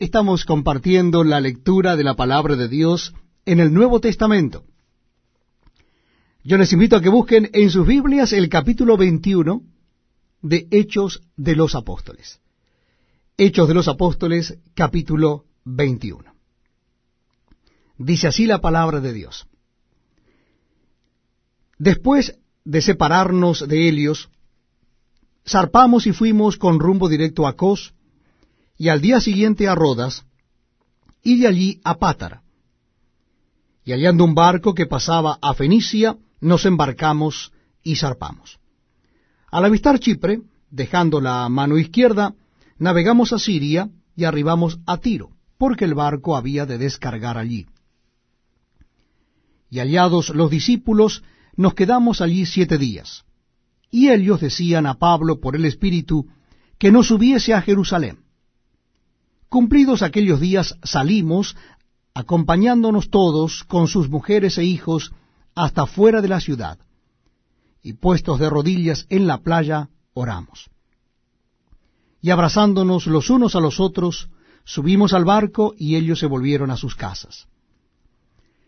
Estamos 0.00 0.46
compartiendo 0.46 1.24
la 1.24 1.42
lectura 1.42 1.94
de 1.94 2.04
la 2.04 2.14
palabra 2.14 2.56
de 2.56 2.68
Dios 2.68 3.12
en 3.44 3.60
el 3.60 3.74
Nuevo 3.74 4.00
Testamento. 4.00 4.64
Yo 6.42 6.56
les 6.56 6.72
invito 6.72 6.96
a 6.96 7.02
que 7.02 7.10
busquen 7.10 7.50
en 7.52 7.68
sus 7.68 7.86
Biblias 7.86 8.32
el 8.32 8.48
capítulo 8.48 8.96
21 8.96 9.62
de 10.40 10.66
Hechos 10.70 11.20
de 11.36 11.54
los 11.54 11.74
Apóstoles. 11.74 12.40
Hechos 13.36 13.68
de 13.68 13.74
los 13.74 13.88
Apóstoles, 13.88 14.58
capítulo 14.72 15.44
21. 15.66 16.32
Dice 17.98 18.26
así 18.26 18.46
la 18.46 18.62
palabra 18.62 19.00
de 19.00 19.12
Dios. 19.12 19.48
Después 21.76 22.38
de 22.64 22.80
separarnos 22.80 23.68
de 23.68 23.86
Helios, 23.90 24.30
zarpamos 25.46 26.06
y 26.06 26.14
fuimos 26.14 26.56
con 26.56 26.80
rumbo 26.80 27.06
directo 27.06 27.46
a 27.46 27.54
Cos, 27.54 27.92
y 28.80 28.88
al 28.88 29.02
día 29.02 29.20
siguiente 29.20 29.68
a 29.68 29.74
Rodas, 29.74 30.24
y 31.22 31.38
de 31.38 31.46
allí 31.46 31.80
a 31.84 31.98
Pátara. 31.98 32.44
Y 33.84 33.92
hallando 33.92 34.24
un 34.24 34.34
barco 34.34 34.74
que 34.74 34.86
pasaba 34.86 35.38
a 35.42 35.52
Fenicia, 35.52 36.16
nos 36.40 36.64
embarcamos 36.64 37.52
y 37.82 37.96
zarpamos. 37.96 38.58
Al 39.50 39.66
avistar 39.66 39.98
Chipre, 39.98 40.40
dejando 40.70 41.20
la 41.20 41.46
mano 41.50 41.76
izquierda, 41.76 42.34
navegamos 42.78 43.34
a 43.34 43.38
Siria 43.38 43.90
y 44.16 44.24
arribamos 44.24 44.78
a 44.86 44.96
Tiro, 44.96 45.28
porque 45.58 45.84
el 45.84 45.92
barco 45.92 46.34
había 46.34 46.64
de 46.64 46.78
descargar 46.78 47.36
allí. 47.36 47.66
Y 49.68 49.80
hallados 49.80 50.30
los 50.30 50.50
discípulos, 50.50 51.22
nos 51.54 51.74
quedamos 51.74 52.22
allí 52.22 52.46
siete 52.46 52.78
días. 52.78 53.26
Y 53.90 54.08
ellos 54.08 54.40
decían 54.40 54.86
a 54.86 54.94
Pablo 54.94 55.38
por 55.38 55.54
el 55.54 55.66
Espíritu 55.66 56.28
que 56.78 56.90
no 56.90 57.02
subiese 57.02 57.52
a 57.52 57.60
Jerusalén 57.60 58.29
Cumplidos 59.50 60.02
aquellos 60.02 60.38
días 60.38 60.78
salimos, 60.84 61.56
acompañándonos 62.14 63.10
todos 63.10 63.64
con 63.64 63.88
sus 63.88 64.08
mujeres 64.08 64.56
e 64.58 64.64
hijos, 64.64 65.12
hasta 65.56 65.86
fuera 65.86 66.22
de 66.22 66.28
la 66.28 66.38
ciudad, 66.38 66.78
y 67.82 67.94
puestos 67.94 68.38
de 68.38 68.48
rodillas 68.48 69.06
en 69.08 69.26
la 69.26 69.38
playa, 69.38 69.88
oramos. 70.14 70.70
Y 72.22 72.30
abrazándonos 72.30 73.08
los 73.08 73.28
unos 73.28 73.56
a 73.56 73.60
los 73.60 73.80
otros, 73.80 74.28
subimos 74.62 75.14
al 75.14 75.24
barco 75.24 75.74
y 75.76 75.96
ellos 75.96 76.20
se 76.20 76.26
volvieron 76.26 76.70
a 76.70 76.76
sus 76.76 76.94
casas. 76.94 77.48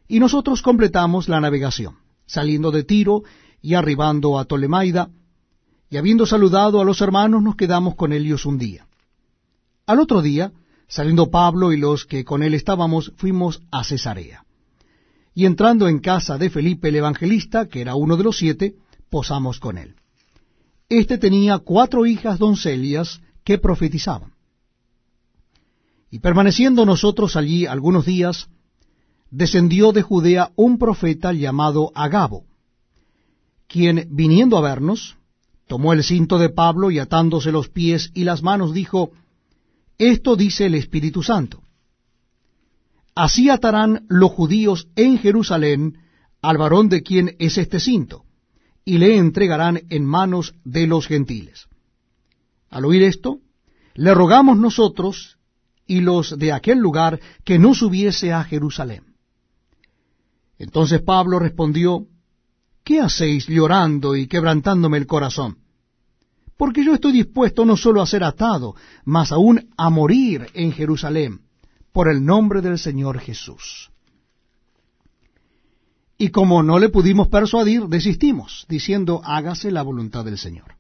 Y 0.09 0.19
nosotros 0.19 0.63
completamos 0.63 1.29
la 1.29 1.41
navegación, 1.41 1.99
saliendo 2.27 2.73
de 2.73 2.83
Tiro 2.83 3.23
y 3.61 3.75
arribando 3.75 4.37
a 4.37 4.47
Tolemaida, 4.47 5.11
y 5.89 5.97
habiendo 5.97 6.27
saludado 6.27 6.81
a 6.81 6.85
los 6.85 7.01
hermanos 7.03 7.41
nos 7.41 7.55
quedamos 7.55 7.95
con 7.95 8.13
ellos 8.13 8.47
un 8.47 8.59
día. 8.59 8.89
Al 9.87 10.01
otro 10.01 10.23
día 10.23 10.51
Saliendo 10.93 11.31
Pablo 11.31 11.73
y 11.73 11.79
los 11.79 12.05
que 12.05 12.23
con 12.23 12.43
él 12.43 12.53
estábamos, 12.53 13.15
fuimos 13.17 13.63
a 13.71 13.83
Cesarea. 13.83 14.45
Y 15.33 15.47
entrando 15.47 15.89
en 15.89 16.01
casa 16.01 16.37
de 16.37 16.51
Felipe 16.51 16.91
el 16.91 16.97
evangelista, 16.97 17.67
que 17.67 17.81
era 17.81 17.95
uno 17.95 18.19
de 18.19 18.25
los 18.25 18.37
siete, 18.37 18.75
posamos 19.09 19.59
con 19.59 19.79
él. 19.79 19.95
Este 20.91 21.17
tenía 21.17 21.61
cuatro 21.61 22.05
hijas 22.05 22.39
doncellas 22.39 23.23
que 23.43 23.57
profetizaban. 23.57 24.35
Y 26.11 26.19
permaneciendo 26.19 26.85
nosotros 26.85 27.37
allí 27.37 27.65
algunos 27.65 28.05
días, 28.05 28.51
descendió 29.31 29.93
de 29.93 30.03
Judea 30.03 30.53
un 30.57 30.77
profeta 30.77 31.33
llamado 31.33 31.91
Agabo, 31.95 32.45
quien, 33.67 34.09
viniendo 34.11 34.59
a 34.59 34.61
vernos, 34.61 35.17
tomó 35.67 35.95
el 35.95 36.05
cinto 36.05 36.39
de 36.39 36.51
Pablo 36.51 36.91
y 36.91 36.99
atándose 36.99 37.51
los 37.51 37.71
pies 37.71 38.11
y 38.13 38.25
las 38.25 38.43
manos, 38.43 38.75
dijo, 38.75 39.13
esto 40.11 40.37
dice 40.37 40.67
el 40.67 40.75
Espíritu 40.75 41.23
Santo. 41.23 41.63
Así 43.15 43.51
atarán 43.51 44.07
los 44.09 44.31
judíos 44.31 44.89
en 44.97 45.19
Jerusalén 45.19 45.99
al 46.41 46.59
varón 46.59 46.89
de 46.89 47.03
quien 47.03 47.37
es 47.39 47.59
este 47.59 47.79
cinto, 47.79 48.25
y 48.85 48.99
le 48.99 49.17
entregarán 49.17 49.83
en 49.91 50.05
manos 50.05 50.55
de 50.65 50.87
los 50.87 51.07
gentiles. 51.07 51.67
Al 52.71 52.85
oír 52.85 53.03
esto, 53.03 53.39
le 53.95 54.15
rogamos 54.15 54.57
nosotros 54.57 55.39
y 55.87 56.01
los 56.01 56.39
de 56.39 56.53
aquel 56.53 56.79
lugar 56.79 57.21
que 57.45 57.59
no 57.59 57.75
subiese 57.75 58.33
a 58.33 58.43
Jerusalén. 58.45 59.15
Entonces 60.59 61.03
Pablo 61.03 61.39
respondió, 61.39 62.07
¿Qué 62.85 63.01
hacéis 63.01 63.47
llorando 63.47 64.17
y 64.17 64.27
quebrantándome 64.27 64.99
el 64.99 65.07
corazón? 65.07 65.59
Porque 66.57 66.85
yo 66.85 66.95
estoy 66.95 67.13
dispuesto 67.13 67.65
no 67.65 67.77
solo 67.77 68.03
a 68.03 68.07
ser 68.07 68.25
atado, 68.25 68.75
mas 69.05 69.33
aún 69.33 69.71
a 69.77 69.91
morir 69.91 70.47
en 70.55 70.73
Jerusalén, 70.73 71.41
por 71.93 72.09
el 72.09 72.25
nombre 72.25 72.61
del 72.61 72.79
Señor 72.79 73.19
Jesús. 73.19 73.91
Y 76.19 76.29
como 76.29 76.63
no 76.63 76.79
le 76.79 76.89
pudimos 76.89 77.29
persuadir, 77.29 77.89
desistimos, 77.89 78.65
diciendo, 78.69 79.23
hágase 79.25 79.71
la 79.71 79.83
voluntad 79.83 80.25
del 80.25 80.39
Señor. 80.39 80.77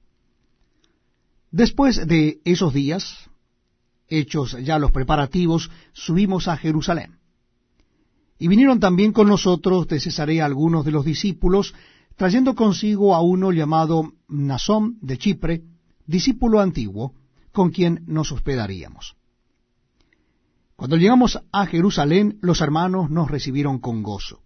Después 1.51 2.07
de 2.07 2.41
esos 2.45 2.73
días, 2.73 3.29
hechos 4.09 4.57
ya 4.63 4.79
los 4.79 4.93
preparativos, 4.93 5.71
subimos 5.93 6.49
a 6.49 6.57
Jerusalén. 6.57 7.19
Y 8.39 8.49
vinieron 8.49 8.81
también 8.81 9.13
con 9.13 9.29
nosotros 9.29 9.87
de 9.89 10.01
Cesarea 10.01 10.45
algunos 10.45 10.85
de 10.85 10.93
los 10.93 11.05
discípulos, 11.05 11.75
trayendo 12.17 12.55
consigo 12.55 13.15
a 13.15 13.23
uno 13.23 13.53
llamado 13.53 14.13
Nazón 14.29 14.99
de 15.01 15.19
Chipre, 15.19 15.63
discípulo 16.07 16.61
antiguo, 16.61 17.15
con 17.53 17.71
quien 17.71 18.05
nos 18.07 18.33
hospedaríamos. 18.33 19.17
Cuando 20.77 20.97
llegamos 20.97 21.41
a 21.53 21.67
Jerusalén, 21.67 22.39
los 22.41 22.61
hermanos 22.61 23.11
nos 23.11 23.31
recibieron 23.31 23.79
con 23.79 24.03
gozo. 24.03 24.41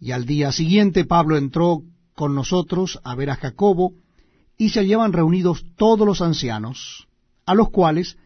Y 0.00 0.12
al 0.12 0.24
día 0.24 0.52
siguiente 0.52 1.04
Pablo 1.04 1.36
entró 1.36 1.82
con 2.14 2.34
nosotros 2.34 2.98
a 3.04 3.14
ver 3.14 3.30
a 3.30 3.36
Jacobo, 3.36 3.94
y 4.56 4.70
se 4.70 4.80
hallaban 4.80 5.12
reunidos 5.12 5.64
todos 5.76 6.04
los 6.04 6.20
ancianos, 6.20 7.06
a 7.46 7.54
los 7.54 7.70
cuales, 7.70 8.18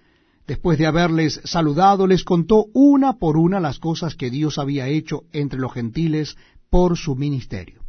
después 0.47 0.78
de 0.78 0.86
haberles 0.86 1.42
saludado, 1.44 2.06
les 2.06 2.24
contó 2.24 2.66
una 2.72 3.19
por 3.19 3.36
una 3.36 3.60
las 3.60 3.78
cosas 3.78 4.14
que 4.14 4.30
Dios 4.30 4.59
había 4.59 4.88
hecho 4.88 5.24
entre 5.32 5.60
los 5.60 5.74
gentiles 5.74 6.38
por 6.70 6.97
su 6.97 7.16
ministerio. 7.16 7.81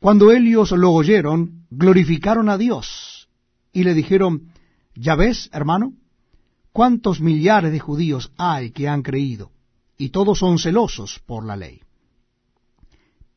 Cuando 0.00 0.32
ellos 0.32 0.70
lo 0.70 0.92
oyeron, 0.92 1.66
glorificaron 1.70 2.48
a 2.48 2.56
Dios 2.56 3.28
y 3.70 3.84
le 3.84 3.92
dijeron, 3.92 4.50
ya 4.94 5.14
ves, 5.14 5.50
hermano, 5.52 5.92
cuántos 6.72 7.20
millares 7.20 7.70
de 7.70 7.80
judíos 7.80 8.32
hay 8.38 8.70
que 8.70 8.88
han 8.88 9.02
creído, 9.02 9.50
y 9.98 10.08
todos 10.08 10.38
son 10.38 10.58
celosos 10.58 11.20
por 11.26 11.44
la 11.44 11.54
ley. 11.54 11.82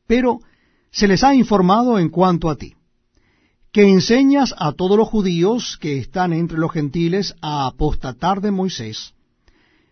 Pero 0.06 0.38
se 0.90 1.06
les 1.06 1.22
ha 1.22 1.34
informado 1.34 1.98
en 1.98 2.08
cuanto 2.08 2.48
a 2.48 2.56
ti, 2.56 2.74
que 3.70 3.86
enseñas 3.86 4.54
a 4.56 4.72
todos 4.72 4.96
los 4.96 5.08
judíos 5.08 5.76
que 5.78 5.98
están 5.98 6.32
entre 6.32 6.56
los 6.56 6.72
gentiles 6.72 7.34
a 7.42 7.66
apostatar 7.66 8.40
de 8.40 8.52
Moisés, 8.52 9.12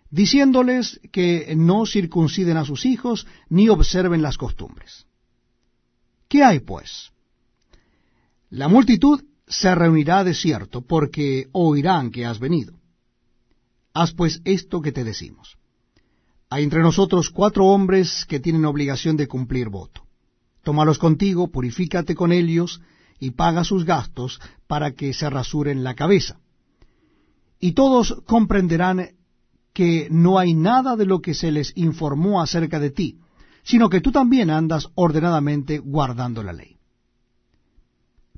diciéndoles 0.09 1.00
que 1.12 1.53
no 1.55 1.84
circunciden 1.84 2.56
a 2.56 2.65
sus 2.65 2.87
hijos 2.87 3.27
ni 3.50 3.69
observen 3.69 4.22
las 4.22 4.38
costumbres. 4.38 5.06
¿Qué 6.32 6.43
hay, 6.43 6.60
pues? 6.60 7.10
La 8.48 8.66
multitud 8.66 9.22
se 9.47 9.75
reunirá 9.75 10.25
de 10.25 10.32
cierto, 10.32 10.81
porque 10.81 11.48
oirán 11.53 12.10
que 12.10 12.25
has 12.25 12.38
venido. 12.38 12.72
Haz 13.93 14.15
pues 14.15 14.41
esto 14.47 14.81
que 14.81 14.93
te 14.93 15.04
decimos. 15.04 15.59
Hay 16.48 16.65
entre 16.65 16.81
nosotros 16.81 17.28
cuatro 17.28 17.66
hombres 17.66 18.25
que 18.25 18.41
tienen 18.41 18.65
obligación 18.65 19.19
de 19.19 19.28
cumplir 19.28 19.69
voto. 19.69 20.06
Tómalos 20.62 20.98
contigo, 20.98 21.48
purifícate 21.48 22.15
con 22.15 22.32
ellos, 22.32 22.81
y 23.20 23.32
paga 23.32 23.62
sus 23.62 23.84
gastos 23.84 24.41
para 24.66 24.93
que 24.93 25.12
se 25.12 25.28
rasuren 25.28 25.84
la 25.84 25.94
cabeza. 25.94 26.41
Y 27.60 27.72
todos 27.72 28.22
comprenderán 28.25 29.10
que 29.75 30.08
no 30.11 30.38
hay 30.38 30.55
nada 30.55 30.96
de 30.96 31.05
lo 31.05 31.20
que 31.20 31.34
se 31.34 31.50
les 31.50 31.76
informó 31.76 32.40
acerca 32.40 32.81
de 32.81 32.90
ti, 32.90 33.19
sino 33.62 33.88
que 33.88 34.00
tú 34.00 34.12
también 34.12 34.50
andas 34.50 34.88
ordenadamente 34.94 35.79
guardando 35.79 36.43
la 36.43 36.53
ley. 36.53 36.76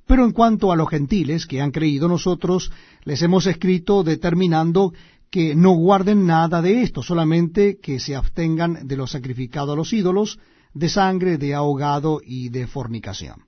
Pero 0.06 0.24
en 0.24 0.32
cuanto 0.32 0.70
a 0.70 0.76
los 0.76 0.88
gentiles 0.88 1.46
que 1.46 1.62
han 1.62 1.70
creído 1.70 2.08
nosotros, 2.08 2.70
les 3.04 3.22
hemos 3.22 3.46
escrito 3.46 4.02
determinando 4.02 4.92
que 5.30 5.54
no 5.54 5.72
guarden 5.72 6.26
nada 6.26 6.62
de 6.62 6.82
esto, 6.82 7.02
solamente 7.02 7.78
que 7.80 7.98
se 7.98 8.14
abstengan 8.14 8.86
de 8.86 8.96
lo 8.96 9.06
sacrificado 9.06 9.72
a 9.72 9.76
los 9.76 9.92
ídolos, 9.92 10.38
de 10.74 10.88
sangre, 10.88 11.38
de 11.38 11.54
ahogado 11.54 12.20
y 12.24 12.50
de 12.50 12.66
fornicación. 12.66 13.44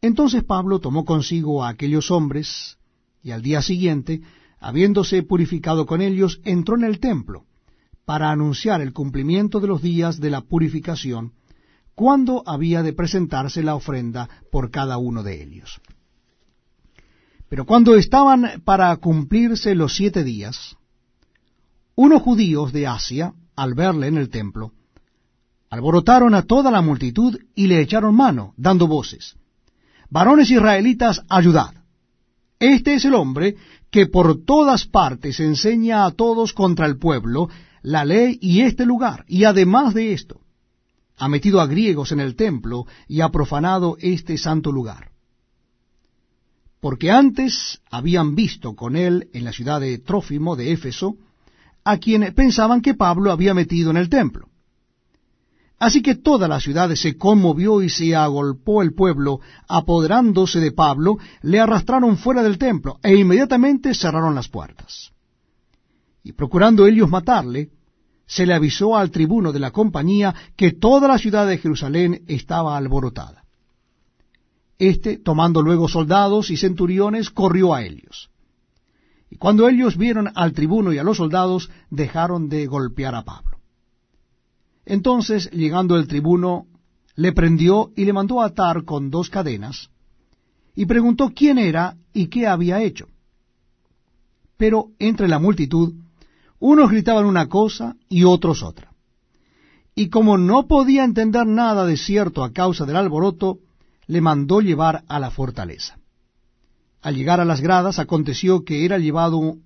Entonces 0.00 0.42
Pablo 0.42 0.80
tomó 0.80 1.04
consigo 1.04 1.64
a 1.64 1.68
aquellos 1.68 2.10
hombres, 2.10 2.76
y 3.22 3.30
al 3.30 3.42
día 3.42 3.62
siguiente, 3.62 4.20
habiéndose 4.58 5.22
purificado 5.22 5.86
con 5.86 6.02
ellos, 6.02 6.40
entró 6.44 6.74
en 6.76 6.84
el 6.84 6.98
templo, 6.98 7.44
para 8.04 8.30
anunciar 8.30 8.80
el 8.80 8.92
cumplimiento 8.92 9.60
de 9.60 9.68
los 9.68 9.82
días 9.82 10.20
de 10.20 10.30
la 10.30 10.40
purificación, 10.40 11.32
cuando 11.94 12.42
había 12.46 12.82
de 12.82 12.92
presentarse 12.92 13.62
la 13.62 13.74
ofrenda 13.74 14.28
por 14.50 14.70
cada 14.70 14.98
uno 14.98 15.22
de 15.22 15.42
ellos. 15.42 15.80
Pero 17.48 17.66
cuando 17.66 17.94
estaban 17.96 18.62
para 18.64 18.96
cumplirse 18.96 19.74
los 19.74 19.94
siete 19.94 20.24
días, 20.24 20.76
unos 21.94 22.22
judíos 22.22 22.72
de 22.72 22.86
Asia, 22.86 23.34
al 23.54 23.74
verle 23.74 24.06
en 24.06 24.16
el 24.16 24.30
templo, 24.30 24.72
alborotaron 25.68 26.34
a 26.34 26.42
toda 26.42 26.70
la 26.70 26.80
multitud 26.80 27.38
y 27.54 27.66
le 27.66 27.80
echaron 27.80 28.14
mano, 28.14 28.54
dando 28.56 28.86
voces. 28.86 29.36
Varones 30.08 30.50
israelitas, 30.50 31.22
ayudad. 31.28 31.74
Este 32.58 32.94
es 32.94 33.04
el 33.04 33.14
hombre 33.14 33.56
que 33.90 34.06
por 34.06 34.44
todas 34.44 34.86
partes 34.86 35.40
enseña 35.40 36.06
a 36.06 36.10
todos 36.12 36.52
contra 36.52 36.86
el 36.86 36.98
pueblo 36.98 37.48
la 37.82 38.04
ley 38.04 38.38
y 38.40 38.62
este 38.62 38.86
lugar, 38.86 39.24
y 39.28 39.44
además 39.44 39.94
de 39.94 40.12
esto, 40.12 40.40
ha 41.16 41.28
metido 41.28 41.60
a 41.60 41.66
griegos 41.66 42.12
en 42.12 42.20
el 42.20 42.36
templo 42.36 42.86
y 43.06 43.20
ha 43.20 43.28
profanado 43.28 43.96
este 44.00 44.38
santo 44.38 44.72
lugar 44.72 45.12
porque 46.82 47.12
antes 47.12 47.80
habían 47.92 48.34
visto 48.34 48.74
con 48.74 48.96
él 48.96 49.28
en 49.32 49.44
la 49.44 49.52
ciudad 49.52 49.80
de 49.80 49.98
Trófimo 49.98 50.56
de 50.56 50.72
Éfeso, 50.72 51.14
a 51.84 51.98
quien 51.98 52.34
pensaban 52.34 52.82
que 52.82 52.94
Pablo 52.94 53.30
había 53.30 53.54
metido 53.54 53.92
en 53.92 53.98
el 53.98 54.08
templo. 54.08 54.48
Así 55.78 56.02
que 56.02 56.16
toda 56.16 56.48
la 56.48 56.58
ciudad 56.58 56.92
se 56.96 57.16
conmovió 57.16 57.82
y 57.82 57.88
se 57.88 58.16
agolpó 58.16 58.82
el 58.82 58.94
pueblo, 58.94 59.38
apoderándose 59.68 60.58
de 60.58 60.72
Pablo, 60.72 61.18
le 61.42 61.60
arrastraron 61.60 62.18
fuera 62.18 62.42
del 62.42 62.58
templo 62.58 62.98
e 63.04 63.14
inmediatamente 63.14 63.94
cerraron 63.94 64.34
las 64.34 64.48
puertas. 64.48 65.11
Y 66.22 66.32
procurando 66.32 66.86
ellos 66.86 67.08
matarle, 67.08 67.70
se 68.26 68.46
le 68.46 68.54
avisó 68.54 68.96
al 68.96 69.10
tribuno 69.10 69.52
de 69.52 69.58
la 69.58 69.70
compañía 69.70 70.34
que 70.56 70.72
toda 70.72 71.08
la 71.08 71.18
ciudad 71.18 71.46
de 71.46 71.58
Jerusalén 71.58 72.24
estaba 72.28 72.76
alborotada. 72.76 73.44
Este, 74.78 75.18
tomando 75.18 75.62
luego 75.62 75.88
soldados 75.88 76.50
y 76.50 76.56
centuriones, 76.56 77.30
corrió 77.30 77.74
a 77.74 77.82
ellos. 77.82 78.30
Y 79.30 79.36
cuando 79.36 79.68
ellos 79.68 79.96
vieron 79.96 80.30
al 80.34 80.52
tribuno 80.52 80.92
y 80.92 80.98
a 80.98 81.04
los 81.04 81.16
soldados, 81.16 81.70
dejaron 81.90 82.48
de 82.48 82.66
golpear 82.66 83.14
a 83.14 83.24
Pablo. 83.24 83.58
Entonces, 84.84 85.50
llegando 85.50 85.96
el 85.96 86.08
tribuno, 86.08 86.66
le 87.14 87.32
prendió 87.32 87.92
y 87.96 88.04
le 88.04 88.12
mandó 88.12 88.42
atar 88.42 88.84
con 88.84 89.10
dos 89.10 89.30
cadenas, 89.30 89.90
y 90.74 90.86
preguntó 90.86 91.32
quién 91.34 91.58
era 91.58 91.96
y 92.12 92.28
qué 92.28 92.46
había 92.46 92.82
hecho. 92.82 93.08
Pero 94.56 94.88
entre 94.98 95.28
la 95.28 95.38
multitud, 95.38 95.94
unos 96.64 96.92
gritaban 96.92 97.24
una 97.24 97.48
cosa 97.48 97.96
y 98.08 98.22
otros 98.22 98.62
otra. 98.62 98.92
Y 99.96 100.10
como 100.10 100.38
no 100.38 100.68
podía 100.68 101.02
entender 101.02 101.44
nada 101.44 101.84
de 101.84 101.96
cierto 101.96 102.44
a 102.44 102.52
causa 102.52 102.86
del 102.86 102.94
alboroto, 102.94 103.58
le 104.06 104.20
mandó 104.20 104.60
llevar 104.60 105.02
a 105.08 105.18
la 105.18 105.32
fortaleza. 105.32 105.98
Al 107.00 107.16
llegar 107.16 107.40
a 107.40 107.44
las 107.44 107.60
gradas 107.60 107.98
aconteció 107.98 108.64
que 108.64 108.84
era 108.84 108.98
llevado 108.98 109.56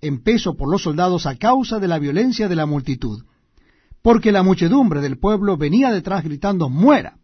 en 0.00 0.22
peso 0.24 0.56
por 0.56 0.68
los 0.68 0.82
soldados 0.82 1.26
a 1.26 1.36
causa 1.36 1.78
de 1.78 1.86
la 1.86 2.00
violencia 2.00 2.48
de 2.48 2.56
la 2.56 2.66
multitud, 2.66 3.22
porque 4.02 4.32
la 4.32 4.42
muchedumbre 4.42 5.00
del 5.00 5.18
pueblo 5.18 5.56
venía 5.56 5.92
detrás 5.92 6.24
gritando 6.24 6.68
muera. 6.68 7.16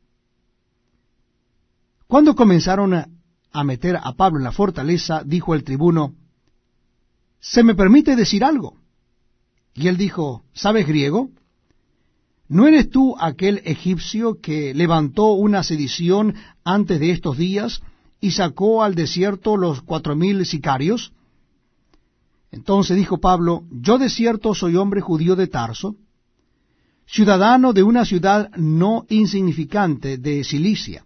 Cuando 2.07 2.37
comenzaron 2.37 2.95
a 2.95 3.65
meter 3.65 3.99
a 4.01 4.13
Pablo 4.13 4.39
en 4.39 4.45
la 4.45 4.53
fortaleza, 4.53 5.25
dijo 5.25 5.57
el 5.57 5.65
tribuno, 5.65 6.15
¿se 7.41 7.65
me 7.65 7.75
permite 7.75 8.15
decir 8.15 8.45
algo? 8.45 8.80
Y 9.75 9.89
él 9.89 9.97
dijo, 9.97 10.45
¿sabes 10.53 10.87
griego? 10.87 11.31
¿No 12.49 12.67
eres 12.67 12.91
tú 12.91 13.15
aquel 13.19 13.63
egipcio 13.65 14.41
que 14.41 14.75
levantó 14.75 15.33
una 15.35 15.63
sedición 15.63 16.35
antes 16.65 16.99
de 16.99 17.13
estos 17.13 17.39
días 17.39 17.81
y 18.21 18.33
sacó 18.33 18.83
al 18.83 18.97
desierto 18.97 19.57
los 19.57 19.83
cuatro 19.83 20.17
mil 20.17 20.45
sicarios? 20.45 21.13
Entonces 22.51 22.97
dijo 22.97 23.19
Pablo, 23.19 23.65
yo 23.71 23.99
de 23.99 24.11
cierto 24.11 24.55
soy 24.55 24.75
hombre 24.75 25.01
judío 25.01 25.37
de 25.37 25.47
Tarso, 25.47 25.95
ciudadano 27.07 27.73
de 27.73 27.85
una 27.85 28.05
ciudad 28.05 28.51
no 28.57 29.05
insignificante 29.09 30.19
de 30.19 30.43
Cilicia, 30.43 31.05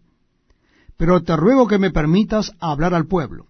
pero 0.97 1.23
te 1.23 1.37
ruego 1.37 1.67
que 1.67 1.79
me 1.79 1.91
permitas 1.91 2.53
hablar 2.59 2.95
al 2.95 3.07
pueblo. 3.07 3.49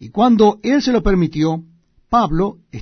Y 0.00 0.08
cuando 0.10 0.58
él 0.62 0.82
se 0.82 0.92
lo 0.92 1.02
permitió, 1.02 1.62
Pablo, 2.08 2.58